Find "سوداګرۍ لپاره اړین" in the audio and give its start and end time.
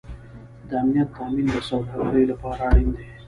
1.69-2.89